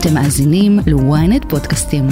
[0.00, 2.06] אתם מאזינים ל-ynet פודקאסטים.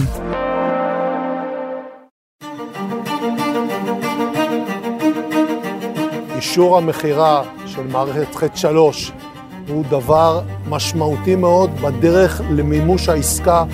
[6.36, 9.12] אישור המכירה של מערכת ח' 3
[9.68, 13.64] הוא דבר משמעותי מאוד בדרך למימוש העסקה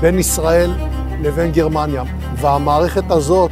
[0.00, 0.70] בין ישראל
[1.22, 2.04] לבין גרמניה.
[2.36, 3.50] והמערכת הזאת,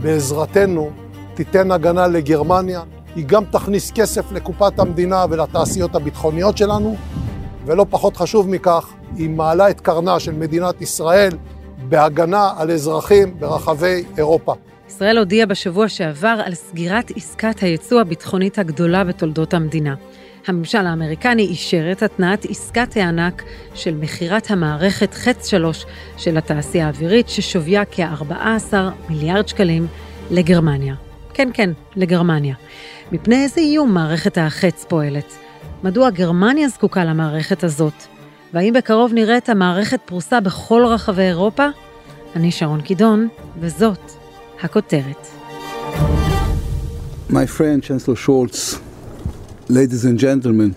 [0.00, 0.90] בעזרתנו,
[1.34, 2.82] תיתן הגנה לגרמניה.
[3.16, 6.96] היא גם תכניס כסף לקופת המדינה ולתעשיות הביטחוניות שלנו,
[7.66, 11.32] ולא פחות חשוב מכך, היא מעלה את קרנה של מדינת ישראל
[11.88, 14.54] בהגנה על אזרחים ברחבי אירופה.
[14.88, 19.94] ישראל הודיעה בשבוע שעבר על סגירת עסקת היצוא הביטחונית הגדולה בתולדות המדינה.
[20.46, 23.42] הממשל האמריקני אישר את התנעת עסקת הענק
[23.74, 25.86] של מכירת המערכת חץ 3
[26.16, 28.74] של התעשייה האווירית, ששוויה כ-14
[29.08, 29.86] מיליארד שקלים
[30.30, 30.94] לגרמניה.
[31.34, 32.54] כן, כן, לגרמניה.
[33.12, 35.47] מפני איזה איום מערכת החץ פועלת?
[35.82, 37.94] מדוע גרמניה זקוקה למערכת הזאת?
[38.54, 41.66] והאם בקרוב נראה את המערכת פרוסה בכל רחבי אירופה?
[42.36, 43.28] אני שרון קידון,
[43.60, 44.00] וזאת
[44.62, 45.26] הכותרת.
[47.30, 48.80] My friend, Chancellor Scholz,
[49.68, 50.74] ladies and gentlemen,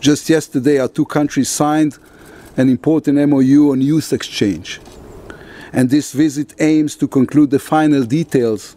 [0.00, 1.98] just yesterday our two countries signed
[2.56, 4.80] an important MOU on youth exchange.
[5.72, 8.76] And this visit aims to conclude the final details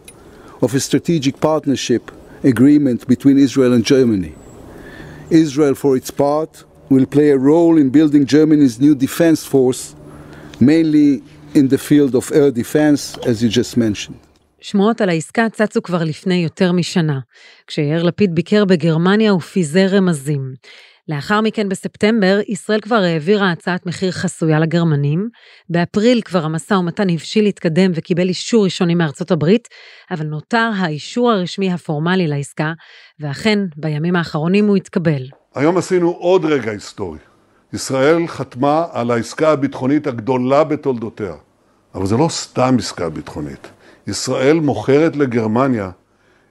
[0.60, 2.10] of a strategic partnership
[2.42, 4.34] agreement between Israel and Germany.
[5.30, 9.94] Israel, for its part, will play a role in building Germany's new defense force,
[10.60, 11.22] mainly
[11.54, 14.18] in the field of air defense, as you just mentioned.
[14.60, 17.18] שמועות על העסקה צצו כבר לפני יותר משנה,
[17.66, 20.54] כשיאיר לפיד ביקר בגרמניה ופיזר רמזים.
[21.08, 25.28] לאחר מכן בספטמבר, ישראל כבר העבירה הצעת מחיר חסויה לגרמנים.
[25.70, 29.68] באפריל כבר המשא ומתן הבשיל להתקדם וקיבל אישור ראשוני מארצות הברית,
[30.10, 32.72] אבל נותר האישור הרשמי הפורמלי לעסקה,
[33.20, 35.22] ואכן, בימים האחרונים הוא התקבל.
[35.54, 37.18] היום עשינו עוד רגע היסטורי.
[37.72, 41.34] ישראל חתמה על העסקה הביטחונית הגדולה בתולדותיה.
[41.94, 43.68] אבל זה לא סתם עסקה ביטחונית.
[44.06, 45.90] ישראל מוכרת לגרמניה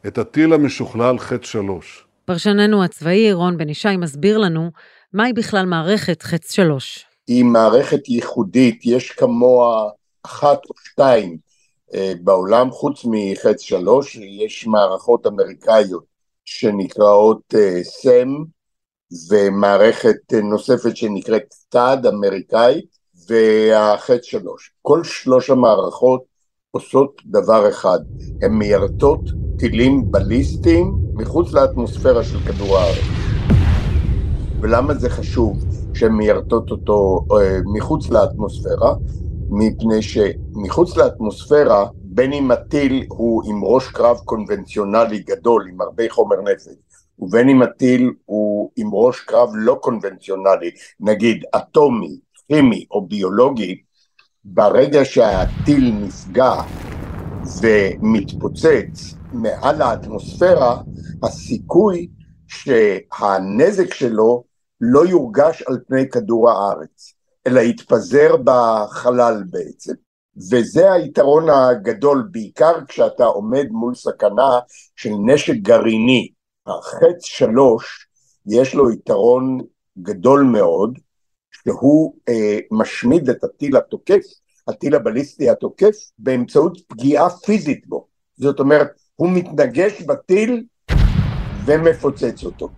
[0.07, 2.06] את הטיל המשוכלל חץ 3.
[2.27, 4.71] פרשננו הצבאי רון בן ישי מסביר לנו
[5.13, 7.05] מהי בכלל מערכת חץ 3.
[7.27, 9.89] היא מערכת ייחודית, יש כמוה
[10.23, 11.38] אחת או שתיים
[11.93, 16.03] אה, בעולם, חוץ מחץ 3, יש מערכות אמריקאיות
[16.45, 18.29] שנקראות אה, סם,
[19.29, 24.71] ומערכת נוספת שנקראת תד אמריקאית, והחץ 3.
[24.81, 26.23] כל שלוש המערכות
[26.77, 27.99] עושות דבר אחד,
[28.41, 33.17] הן מיירטות טילים בליסטיים מחוץ לאטמוספירה של כדור הארץ.
[34.61, 38.93] ולמה זה חשוב שהן מיירטות אותו אה, מחוץ לאטמוספירה?
[39.49, 46.41] מפני שמחוץ לאטמוספירה, בין אם הטיל הוא עם ראש קרב קונבנציונלי גדול, עם הרבה חומר
[46.41, 46.67] נפץ,
[47.19, 53.81] ובין אם הטיל הוא עם ראש קרב לא קונבנציונלי, נגיד אטומי, כימי או ביולוגי,
[54.50, 56.53] ברגע שהטיל נפגע
[57.62, 60.81] ומתפוצץ מעל האטמוספירה,
[61.24, 62.08] הסיכוי
[62.47, 64.44] שהנזק שלו
[64.81, 67.13] לא יורגש על פני כדור הארץ,
[67.47, 69.94] אלא יתפזר בחלל בעצם.
[70.52, 74.59] וזה היתרון הגדול, בעיקר כשאתה עומד מול סכנה
[74.96, 76.30] של נשק גרעיני.
[76.68, 78.07] החץ שלוש,
[78.46, 79.59] יש לו יתרון
[79.97, 81.00] גדול מאוד,
[81.67, 84.23] שהוא אה, משמיד את הטיל התוקף,
[84.67, 88.07] הטיל הבליסטי התוקף, באמצעות פגיעה פיזית בו.
[88.38, 90.63] זאת אומרת, הוא מתנגש בטיל
[91.66, 92.69] ומפוצץ אותו.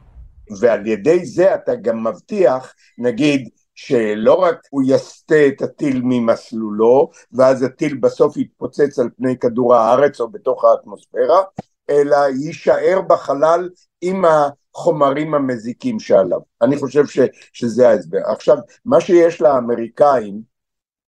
[0.60, 7.64] ועל ידי זה אתה גם מבטיח, נגיד, שלא רק הוא יסטה את הטיל ממסלולו, ואז
[7.64, 11.42] הטיל בסוף יתפוצץ על פני כדור הארץ או בתוך האטמוספירה,
[11.90, 13.70] אלא יישאר בחלל
[14.02, 16.40] עם החומרים המזיקים שעליו.
[16.62, 17.20] אני חושב ש,
[17.54, 18.20] שזה ההסבר.
[18.26, 20.42] עכשיו, מה שיש לאמריקאים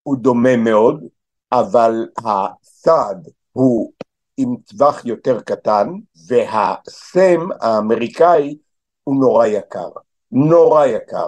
[0.03, 1.03] הוא דומה מאוד,
[1.51, 3.91] אבל הסעד הוא
[4.37, 5.87] עם טווח יותר קטן,
[6.27, 8.57] והסם האמריקאי
[9.03, 9.89] הוא נורא יקר.
[10.31, 11.27] נורא יקר.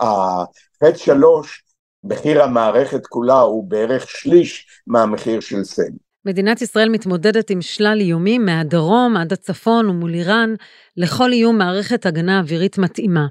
[0.00, 1.64] החץ שלוש,
[2.04, 6.05] מחיר המערכת כולה הוא בערך שליש מהמחיר של סם.
[6.26, 10.54] מדינת ישראל מתמודדת עם שלל איומים מהדרום עד הצפון ומול איראן,
[10.96, 13.26] לכל איום מערכת הגנה אווירית מתאימה.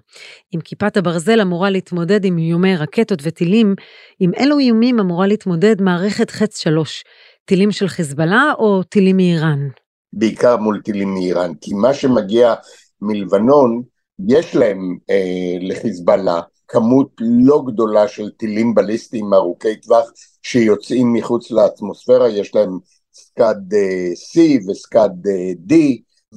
[0.56, 3.76] אם כיפת הברזל אמורה להתמודד עם איומי רקטות וטילים,
[4.20, 7.04] עם אילו איומים אמורה להתמודד מערכת חץ שלוש,
[7.46, 9.68] טילים של חיזבאללה או טילים מאיראן?
[10.14, 12.54] בעיקר מול טילים מאיראן, כי מה שמגיע
[13.02, 13.82] מלבנון,
[14.28, 20.06] יש להם אה, לחיזבאללה כמות לא גדולה של טילים בליסטיים ארוכי טווח
[20.44, 22.80] שיוצאים מחוץ לאטמוספירה, יש להם
[23.14, 24.40] סקאד אה, C
[24.70, 25.74] וסקאד אה, D,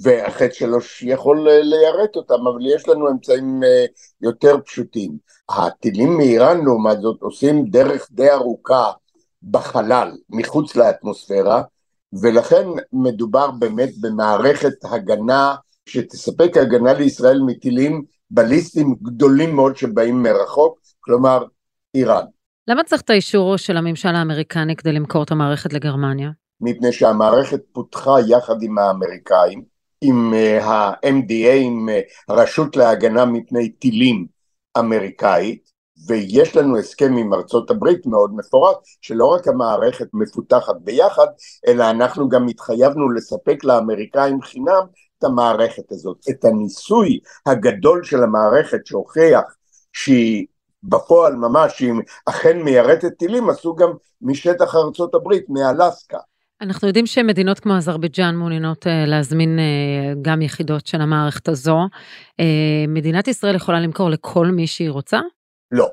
[0.02, 3.60] והחטא שלוש יכול ליירט אותם, אבל יש לנו אמצעים
[4.20, 5.16] יותר פשוטים.
[5.48, 8.90] הטילים מאיראן לעומת זאת עושים דרך די ארוכה
[9.42, 11.62] בחלל, מחוץ לאטמוספירה,
[12.22, 15.54] ולכן מדובר באמת במערכת הגנה
[15.86, 21.44] שתספק הגנה לישראל מטילים בליסטים גדולים מאוד שבאים מרחוק, כלומר
[21.94, 22.24] איראן.
[22.68, 26.30] למה צריך את האישור של הממשל האמריקני כדי למכור את המערכת לגרמניה?
[26.60, 29.62] מפני שהמערכת פותחה יחד עם האמריקאים,
[30.00, 34.26] עם אה, ה-MDA, עם אה, הרשות להגנה מפני טילים
[34.78, 35.70] אמריקאית,
[36.06, 41.26] ויש לנו הסכם עם ארצות הברית מאוד מפורט, שלא רק המערכת מפותחת ביחד,
[41.66, 44.82] אלא אנחנו גם התחייבנו לספק לאמריקאים חינם
[45.18, 46.24] את המערכת הזאת.
[46.30, 49.44] את הניסוי הגדול של המערכת שהוכיח
[49.92, 50.46] שהיא
[50.82, 53.90] בפועל ממש, אם אכן מיירטת טילים, עשו גם
[54.22, 56.18] משטח ארצות הברית, מאלסקה.
[56.60, 61.78] אנחנו יודעים שמדינות כמו אזרבייג'אן מעוניינות uh, להזמין uh, גם יחידות של המערכת הזו.
[62.40, 62.44] Uh,
[62.88, 65.20] מדינת ישראל יכולה למכור לכל מי שהיא רוצה?
[65.72, 65.88] לא,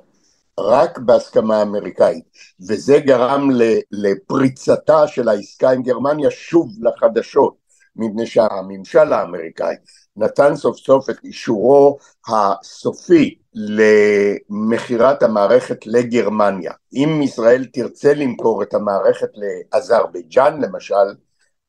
[0.59, 2.23] רק בהסכמה אמריקאית,
[2.69, 3.49] וזה גרם
[3.91, 7.64] לפריצתה של העסקה עם גרמניה שוב לחדשות,
[7.95, 9.75] מפני שהממשל האמריקאי
[10.17, 11.97] נתן סוף סוף את אישורו
[12.27, 16.71] הסופי למכירת המערכת לגרמניה.
[16.93, 21.15] אם ישראל תרצה למכור את המערכת לאזרבייג'אן למשל,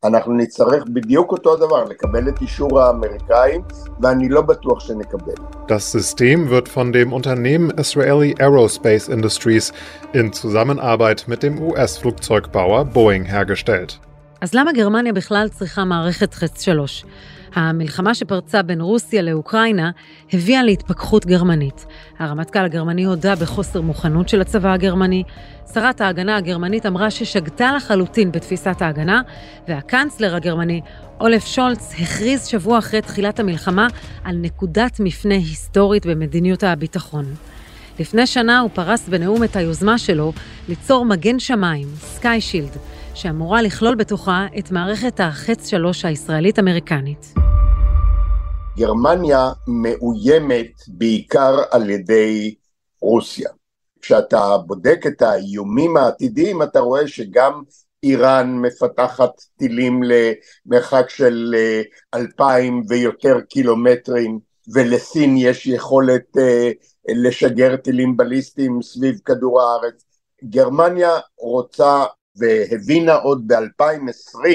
[0.05, 3.63] אנחנו נצטרך בדיוק אותו דבר, לקבל את אישור האמריקאים,
[4.01, 5.35] ואני לא בטוח שנקבל.
[5.69, 9.73] Das System wird von dem Unternehmen Israeli Aerospace Industries
[10.13, 14.01] in Zusammenarbeit mit dem US-Flugzeugbauer Boeing hergestellt.
[14.41, 17.05] אז למה גרמניה בכלל צריכה מערכת חץ 3?
[17.55, 19.91] המלחמה שפרצה בין רוסיה לאוקראינה
[20.33, 21.87] הביאה להתפכחות גרמנית.
[22.19, 25.23] הרמטכ"ל הגרמני הודה בחוסר מוכנות של הצבא הגרמני,
[25.75, 29.21] שרת ההגנה הגרמנית אמרה ששגתה לחלוטין בתפיסת ההגנה,
[29.69, 30.81] והקנצלר הגרמני,
[31.21, 33.87] אולף שולץ, הכריז שבוע אחרי תחילת המלחמה
[34.25, 37.25] על נקודת מפנה היסטורית במדיניות הביטחון.
[37.99, 40.33] לפני שנה הוא פרס בנאום את היוזמה שלו
[40.69, 42.77] ליצור מגן שמיים, סקאי שילד,
[43.17, 47.35] שאמורה לכלול בתוכה את מערכת החץ שלוש הישראלית-אמריקנית.
[48.79, 52.55] גרמניה מאוימת בעיקר על ידי
[53.01, 53.51] רוסיה.
[54.01, 57.63] כשאתה בודק את האיומים העתידיים אתה רואה שגם
[58.03, 61.83] איראן מפתחת טילים למרחק של אה,
[62.15, 64.39] אלפיים ויותר קילומטרים
[64.75, 66.71] ולסין יש יכולת אה,
[67.09, 70.05] לשגר טילים בליסטיים סביב כדור הארץ.
[70.45, 72.05] גרמניה רוצה
[72.39, 74.49] והבינה עוד ב-2020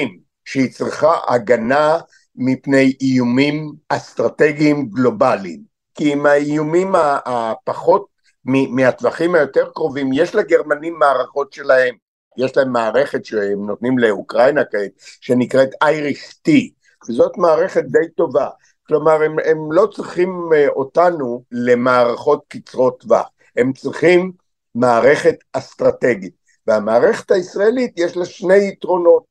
[0.44, 1.98] שהיא צריכה הגנה
[2.36, 5.60] מפני איומים אסטרטגיים גלובליים.
[5.94, 6.92] כי עם האיומים
[7.24, 8.06] הפחות
[8.46, 11.94] מהטווחים היותר קרובים, יש לגרמנים מערכות שלהם.
[12.38, 14.90] יש להם מערכת שהם נותנים לאוקראינה כעת,
[15.20, 16.72] שנקראת אייריס טי,
[17.08, 18.48] וזאת מערכת די טובה.
[18.86, 24.32] כלומר, הם, הם לא צריכים אה, אותנו למערכות קצרות טווח, הם צריכים
[24.74, 26.41] מערכת אסטרטגית.
[26.66, 29.24] והמערכת הישראלית יש לה שני יתרונות.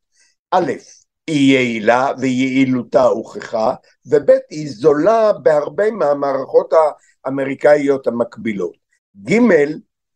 [0.51, 0.71] א',
[1.27, 3.73] היא יעילה ויעילותה הוכחה,
[4.05, 6.73] וב', היא זולה בהרבה מהמערכות
[7.25, 8.73] האמריקאיות המקבילות.
[9.29, 9.39] ג',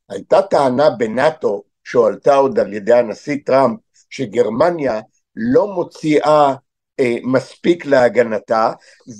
[0.09, 3.79] הייתה טענה בנאט"ו, שהועלתה עוד על ידי הנשיא טראמפ,
[4.09, 5.01] שגרמניה
[5.35, 6.55] לא מוציאה
[6.99, 8.71] אה, מספיק להגנתה,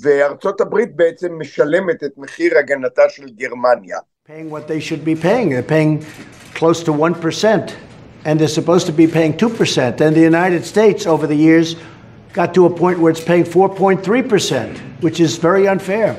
[0.02, 3.98] וארצות הברית בעצם משלמת את מחיר הגנתה של גרמניה.
[4.26, 5.50] paying what they should be paying.
[5.50, 6.04] They're paying
[6.54, 7.85] close to 1%,
[8.25, 10.01] and they're supposed to be paying 2%.
[10.01, 11.75] And the United States, over the years,
[12.33, 16.15] got to a point where it's paying 4.3%, which is very unfair.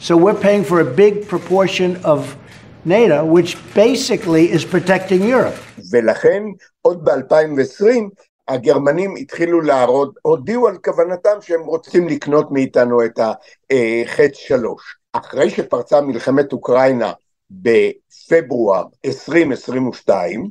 [0.00, 2.36] So we're paying for a big proportion of
[2.84, 5.56] NATO, which basically is protecting Europe.
[5.90, 6.42] ולכן,
[6.82, 8.08] עוד ב-2020,
[8.48, 14.96] הגרמנים התחילו להראות, הודיעו על כוונתם שהם רוצים לקנות מאיתנו את החץ שלוש.
[15.12, 17.12] אחרי שפרצה מלחמת אוקראינה
[17.50, 20.50] בפברואר 2022,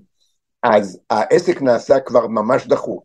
[0.62, 3.04] אז העסק נעשה כבר ממש דחוף.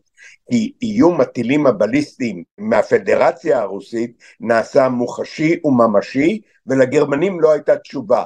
[0.50, 8.24] כי איום הטילים הבליסטיים מהפדרציה הרוסית נעשה מוחשי וממשי, ולגרמנים לא הייתה תשובה.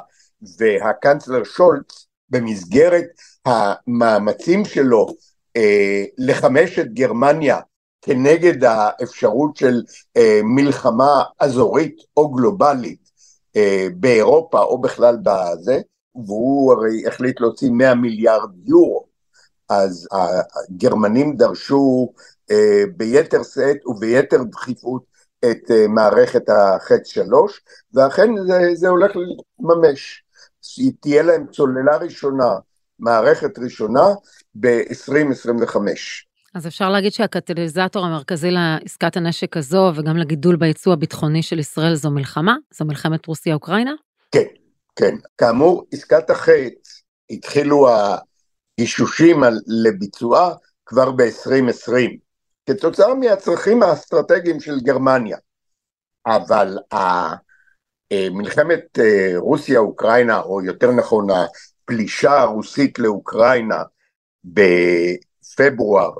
[0.59, 3.07] והקנצלר שולץ, במסגרת
[3.47, 5.07] המאמצים שלו
[5.57, 7.61] אה, לחמש את גרמניה
[8.03, 9.83] כנגד האפשרות של
[10.17, 13.11] אה, מלחמה אזורית או גלובלית
[13.57, 15.81] אה, באירופה או בכלל בזה,
[16.27, 19.07] והוא הרי החליט להוציא 100 מיליארד יורו,
[19.69, 22.13] אז הגרמנים דרשו
[22.51, 25.03] אה, ביתר שאת וביתר דחיפות
[25.51, 27.61] את אה, מערכת החץ שלוש,
[27.95, 30.25] ואכן זה, זה הולך להתממש.
[31.01, 32.55] תהיה להם צוללה ראשונה,
[32.99, 34.09] מערכת ראשונה,
[34.61, 35.77] ב-2025.
[36.55, 42.11] אז אפשר להגיד שהקטליזטור המרכזי לעסקת הנשק הזו וגם לגידול ביצוא הביטחוני של ישראל זו
[42.11, 42.57] מלחמה?
[42.75, 43.93] זו מלחמת רוסיה-אוקראינה?
[44.33, 44.45] כן,
[44.97, 45.17] כן.
[45.39, 47.89] כאמור, עסקת החץ, התחילו
[48.79, 50.55] הגישושים לביצועה
[50.87, 51.93] כבר ב-2020,
[52.67, 55.37] כתוצאה מהצרכים האסטרטגיים של גרמניה.
[56.27, 56.79] אבל
[58.31, 63.83] מלחמת אה, רוסיה-אוקראינה, או יותר נכון הפלישה הרוסית לאוקראינה
[64.45, 66.13] בפברואר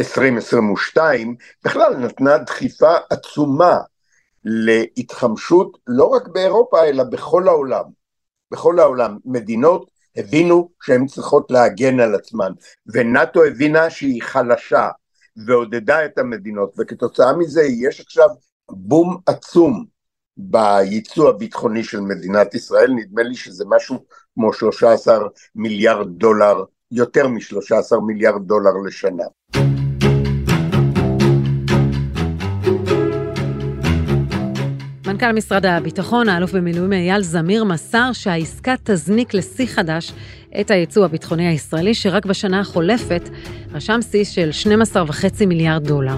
[0.00, 3.78] 2022, בכלל נתנה דחיפה עצומה
[4.44, 7.84] להתחמשות לא רק באירופה אלא בכל העולם.
[8.50, 12.52] בכל העולם מדינות הבינו שהן צריכות להגן על עצמן
[12.86, 14.88] ונאט"ו הבינה שהיא חלשה
[15.46, 18.28] ועודדה את המדינות וכתוצאה מזה יש עכשיו
[18.70, 19.84] בום עצום
[20.36, 25.18] בייצוא הביטחוני של מדינת ישראל, נדמה לי שזה משהו כמו 13
[25.54, 29.24] מיליארד דולר, יותר מ-13 מיליארד דולר לשנה.
[35.20, 40.12] מנכ"ל משרד הביטחון, האלוף במילואים אייל זמיר, מסר שהעסקה תזניק לשיא חדש
[40.60, 43.28] את היצוא הביטחוני הישראלי, שרק בשנה החולפת
[43.74, 44.50] רשם שיא של
[44.94, 46.16] 12.5 מיליארד דולר.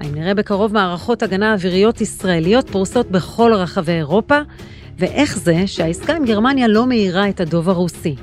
[0.00, 4.38] האם נראה בקרוב מערכות הגנה אוויריות ישראליות פרוסות בכל רחבי אירופה?
[4.98, 8.14] ואיך זה שהעסקה עם גרמניה לא מאירה את הדוב הרוסי?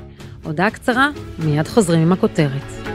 [0.42, 1.08] הודעה קצרה,
[1.38, 2.90] מיד חוזרים עם הכותרת.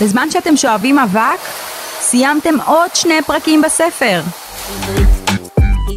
[0.00, 1.55] בזמן שאתם שואבים אבק,
[2.05, 4.21] סיימתם עוד שני פרקים בספר.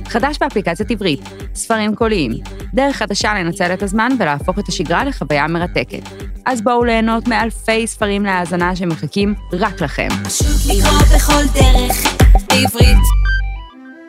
[0.08, 1.20] חדש באפליקציית עברית,
[1.54, 2.32] ספרים קוליים,
[2.74, 6.02] דרך חדשה לנצל את הזמן ולהפוך את השגרה לחוויה מרתקת.
[6.46, 10.08] אז בואו ליהנות מאלפי ספרים להאזנה שמחכים רק לכם.
[10.24, 12.16] פשוט לקרוא בכל דרך,
[12.48, 12.98] בעברית.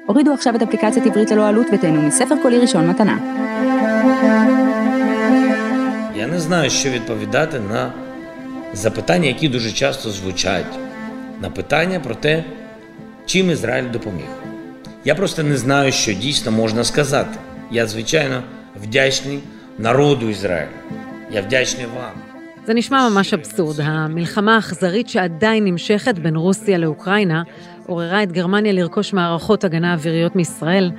[0.08, 3.18] הורידו עכשיו את אפליקציית עברית ללא עלות ותהנו מספר קולי ראשון מתנה.
[6.16, 7.94] Я не знаю, що відповідати на
[8.74, 10.89] запитання, які дуже часто звучать.
[11.42, 12.44] На питання про те,
[13.26, 14.30] чим Ізраїль допоміг.
[15.06, 17.40] Я просто не знаю, що дійсно можна сказати.
[17.72, 18.44] Я, звичайно,
[18.84, 19.40] вдячний
[19.78, 20.70] народу Ізраїлю.
[21.32, 22.14] Я вдячний вам.
[22.66, 23.80] זה נשמע ממש אבסורד.
[23.80, 27.44] המלחמה האכזרית שעדיין נמשכת בין רוסיה לאוקראינה
[27.88, 30.92] עוררה את גרמניה לרכוש מערכות הגנה אוויריות מישראל,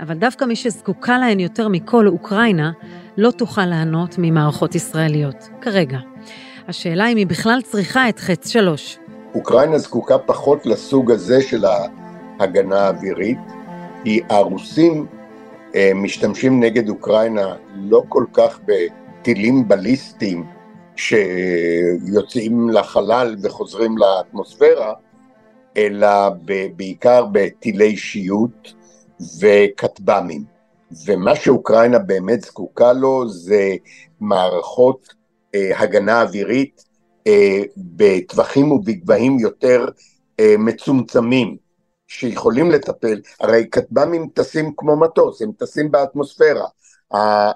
[0.00, 2.72] אבל דווקא מי שזקוקה להן יותר מכל, אוקראינה,
[3.16, 5.98] לא תוכל ליהנות ממערכות ישראליות, כרגע.
[6.68, 8.98] השאלה אם היא בכלל צריכה את חץ שלוש.
[9.35, 11.65] אוקראינה זקוקה פחות לסוג הזה של
[12.39, 13.37] ההגנה האווירית,
[14.03, 15.05] כי הרוסים
[15.75, 20.45] אה, משתמשים נגד אוקראינה לא כל כך בטילים בליסטיים
[20.95, 24.93] שיוצאים לחלל וחוזרים לאטמוספירה,
[25.77, 26.29] אלא
[26.75, 28.71] בעיקר בטילי שיוט
[29.39, 30.43] וכטב"מים.
[31.05, 33.75] ומה שאוקראינה באמת זקוקה לו זה
[34.19, 35.13] מערכות
[35.55, 36.88] אה, הגנה אווירית
[37.77, 39.85] בטווחים ובגבהים יותר
[40.39, 41.57] אה, מצומצמים,
[42.07, 46.67] שיכולים לטפל, הרי כטב"מים טסים כמו מטוס, הם טסים באטמוספירה,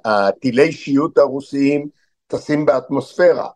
[0.06, 1.88] הטילי שיוט הרוסיים
[2.28, 3.50] טסים באטמוספירה,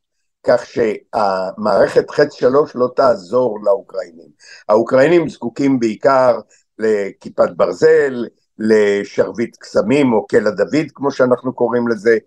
[0.47, 4.29] כך שהמערכת חץ שלוש לא תעזור לאוקראינים.
[4.69, 6.39] האוקראינים זקוקים בעיקר
[6.79, 8.25] לכיפת ברזל,
[8.59, 12.17] לשרביט קסמים או קלע דוד כמו שאנחנו קוראים לזה,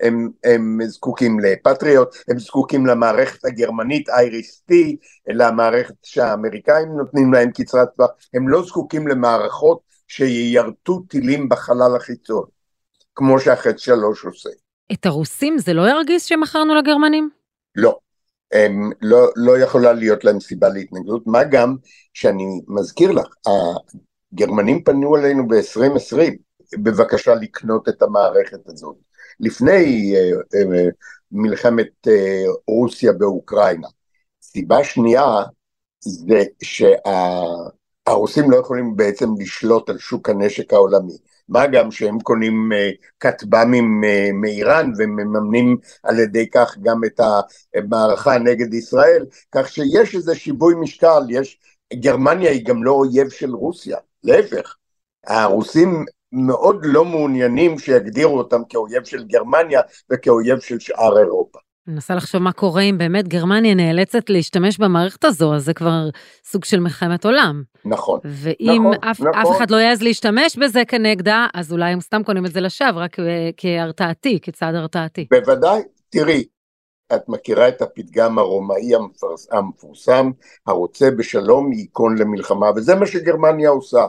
[0.00, 4.08] הם, הם זקוקים לפטריוט, הם זקוקים למערכת הגרמנית
[4.66, 4.96] טי,
[5.28, 12.44] למערכת שהאמריקאים נותנים להם קצרת טווח, הם לא זקוקים למערכות שיירטו טילים בחלל החיצון,
[13.14, 14.50] כמו שהחץ שלוש עושה.
[14.92, 17.30] את הרוסים זה לא ירגיז שמכרנו לגרמנים?
[17.76, 17.98] לא.
[18.52, 21.76] הם לא, לא יכולה להיות להם סיבה להתנגדות, מה גם
[22.12, 23.26] שאני מזכיר לך,
[24.32, 26.32] הגרמנים פנו אלינו ב-2020
[26.78, 28.96] בבקשה לקנות את המערכת הזאת,
[29.40, 30.94] לפני uh, uh,
[31.32, 32.10] מלחמת uh,
[32.68, 33.88] רוסיה באוקראינה.
[34.42, 35.24] סיבה שנייה
[36.00, 41.16] זה שהרוסים לא יכולים בעצם לשלוט על שוק הנשק העולמי.
[41.48, 42.70] מה גם שהם קונים
[43.20, 44.00] כטב"מים
[44.40, 47.20] מאיראן ומממנים על ידי כך גם את
[47.74, 51.58] המערכה נגד ישראל, כך שיש איזה שיווי משקל, יש,
[51.94, 54.76] גרמניה היא גם לא אויב של רוסיה, להפך,
[55.26, 59.80] הרוסים מאוד לא מעוניינים שיגדירו אותם כאויב של גרמניה
[60.12, 61.58] וכאויב של שאר אירופה.
[61.86, 66.08] אני מנסה לחשוב מה קורה אם באמת גרמניה נאלצת להשתמש במערכת הזו, אז זה כבר
[66.44, 67.62] סוג של מלחמת עולם.
[67.84, 68.20] נכון.
[68.24, 69.34] ואם נכון, אף, נכון.
[69.34, 73.02] אף אחד לא יעז להשתמש בזה כנגדה, אז אולי הם סתם קונים את זה לשווא,
[73.02, 75.26] רק אה, כהרתעתי, כצעד הרתעתי.
[75.30, 76.44] בוודאי, תראי,
[77.14, 78.92] את מכירה את הפתגם הרומאי
[79.50, 80.30] המפורסם,
[80.66, 84.06] הרוצה בשלום ייכון למלחמה, וזה מה שגרמניה עושה.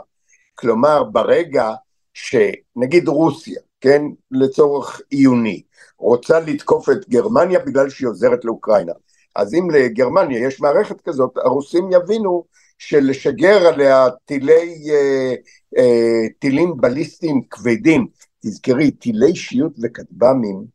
[0.55, 1.71] כלומר, ברגע
[2.15, 5.61] שנגיד רוסיה, כן, לצורך עיוני,
[5.97, 8.93] רוצה לתקוף את גרמניה בגלל שהיא עוזרת לאוקראינה.
[9.35, 12.45] אז אם לגרמניה יש מערכת כזאת, הרוסים יבינו
[12.77, 15.33] שלשגר עליה טילי, אה,
[15.77, 18.07] אה, טילים בליסטיים כבדים,
[18.41, 20.65] תזכרי, טילי שיוט וכטב"מים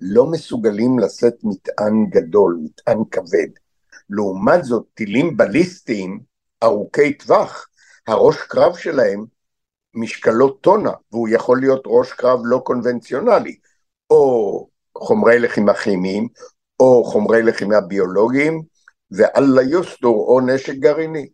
[0.00, 3.48] לא מסוגלים לשאת מטען גדול, מטען כבד.
[4.10, 6.20] לעומת זאת, טילים בליסטיים
[6.62, 7.68] ארוכי טווח,
[8.06, 9.24] הראש קרב שלהם
[9.96, 13.56] משקלו טונה, והוא יכול להיות ראש קרב לא קונבנציונלי,
[14.10, 16.28] או חומרי לחימה כימיים,
[16.80, 18.62] או חומרי לחימה ביולוגיים,
[19.10, 21.26] ואללה יוסטור או נשק גרעיני.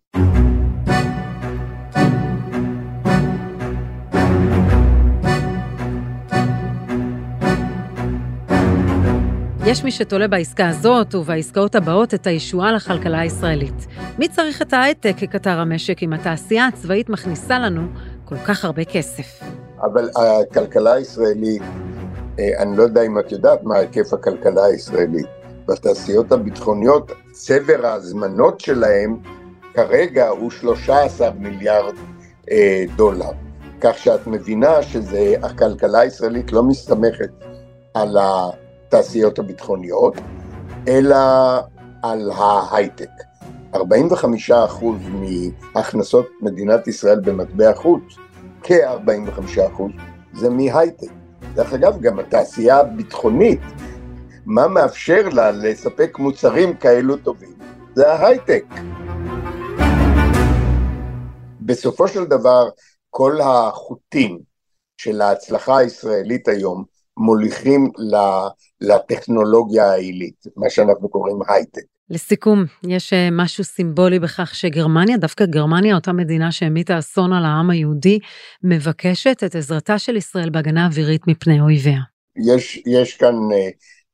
[9.67, 13.87] יש מי שתולה בעסקה הזאת ובעסקאות הבאות את הישועה לכלכלה הישראלית.
[14.19, 17.83] מי צריך את ההייטק כקטר המשק אם התעשייה הצבאית מכניסה לנו
[18.25, 19.41] כל כך הרבה כסף?
[19.83, 21.63] אבל הכלכלה הישראלית,
[22.39, 25.27] אה, אני לא יודע אם את יודעת מה היקף הכלכלה הישראלית.
[25.67, 29.19] בתעשיות הביטחוניות, צבר ההזמנות שלהם
[29.75, 31.95] כרגע הוא 13 מיליארד
[32.51, 33.31] אה, דולר.
[33.81, 37.31] כך שאת מבינה שהכלכלה הישראלית לא מסתמכת
[37.95, 40.15] על התעשיות הביטחוניות,
[40.89, 41.17] אלא
[42.03, 43.11] על ההייטק.
[43.75, 43.79] 45%
[45.75, 48.03] מהכנסות מדינת ישראל במטבע חוץ,
[48.63, 49.83] כ-45%
[50.33, 51.13] זה מהייטק.
[51.55, 53.61] דרך אגב, גם התעשייה הביטחונית,
[54.47, 57.55] מה מאפשר לה לספק מוצרים כאלו טובים?
[57.95, 58.65] זה ההייטק.
[61.61, 62.69] בסופו של דבר,
[63.11, 64.39] כל החוטים
[64.97, 66.85] של ההצלחה הישראלית היום
[67.17, 67.91] מוליכים
[68.81, 71.92] לטכנולוגיה העילית, מה שאנחנו קוראים הייטק.
[72.13, 77.71] לסיכום, יש אה, משהו סימבולי בכך שגרמניה, דווקא גרמניה, אותה מדינה שהמיטה אסון על העם
[77.71, 78.19] היהודי,
[78.63, 81.99] מבקשת את עזרתה של ישראל בהגנה אווירית מפני אויביה.
[82.37, 83.69] יש, יש כאן אה,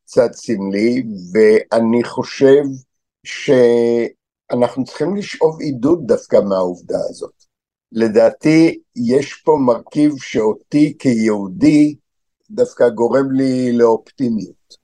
[0.05, 1.03] צד סמלי,
[1.33, 2.63] ואני חושב
[3.25, 7.45] שאנחנו צריכים לשאוב עידוד דווקא מהעובדה הזאת.
[7.93, 11.95] לדעתי, יש פה מרכיב שאותי כיהודי
[12.51, 14.75] דווקא גורם לי לאופטימיות,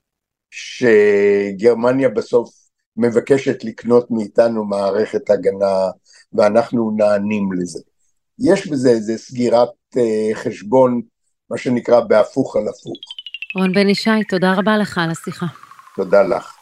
[0.51, 2.64] שגרמניה בסוף
[2.97, 5.89] מבקשת לקנות מאיתנו מערכת הגנה
[6.33, 7.79] ואנחנו נענים לזה.
[8.39, 11.01] יש בזה איזה סגירת אה, חשבון,
[11.49, 12.97] מה שנקרא בהפוך על הפוך.
[13.57, 15.45] רון בן ישי, תודה רבה לך על השיחה.
[15.95, 16.57] תודה לך.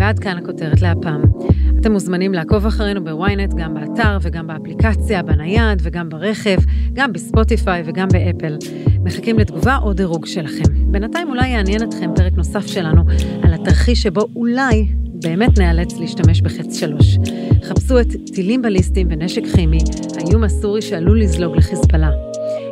[0.00, 1.47] ועד כאן הכותרת להפעם.
[1.80, 6.56] אתם מוזמנים לעקוב אחרינו בוויינט, גם באתר וגם באפליקציה, בנייד וגם ברכב,
[6.92, 8.56] גם בספוטיפיי וגם באפל.
[9.04, 10.90] מחכים לתגובה או דירוג שלכם.
[10.90, 13.02] בינתיים אולי יעניין אתכם פרק נוסף שלנו
[13.42, 14.88] על התרחיש שבו אולי
[15.22, 17.18] באמת נאלץ להשתמש בחץ שלוש.
[17.62, 19.78] חפשו את טילים בליסטיים ונשק כימי,
[20.16, 22.27] האיום הסורי שעלול לזלוג לחיזבאללה.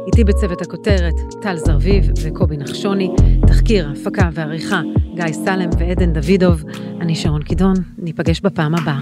[0.06, 3.10] איתי בצוות הכותרת, טל זרביב וקובי נחשוני,
[3.46, 4.80] תחקיר, הפקה ועריכה,
[5.14, 6.64] גיא סלם ועדן דוידוב.
[7.00, 8.98] אני שרון קידון, ניפגש בפעם הבאה.